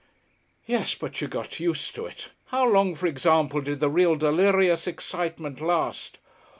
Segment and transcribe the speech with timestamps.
[0.65, 0.95] "Yes.
[0.95, 2.31] But you got used to it.
[2.47, 6.17] How long, for example, did the real delirious excitement last?"